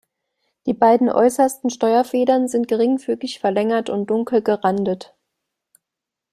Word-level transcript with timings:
Die 0.65 0.73
beiden 0.73 1.09
äußersten 1.09 1.69
Steuerfedern 1.69 2.47
sind 2.47 2.67
geringfügig 2.67 3.37
verlängert 3.39 3.91
und 3.91 4.07
dunkel 4.09 4.41
gerandet. 4.41 5.13